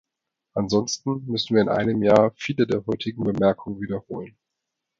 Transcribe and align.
Ansonsten 0.55 1.27
müssen 1.27 1.53
wir 1.53 1.61
in 1.61 1.69
einem 1.69 2.01
Jahr 2.01 2.31
viele 2.35 2.65
der 2.65 2.83
heutigen 2.87 3.23
Bemerkungen 3.23 3.79
wiederholen. 3.81 4.35